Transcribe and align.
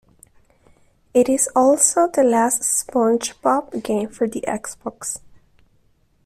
It 1.13 1.29
is 1.29 1.47
also 1.55 2.07
the 2.07 2.23
last 2.23 2.63
SpongeBob 2.63 3.83
game 3.83 4.09
for 4.09 4.27
the 4.27 4.41
Xbox. 4.47 5.19